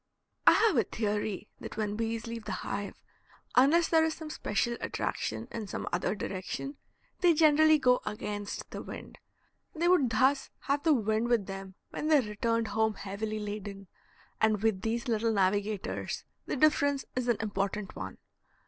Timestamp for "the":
2.45-2.51, 8.71-8.81, 10.81-10.93, 16.47-16.55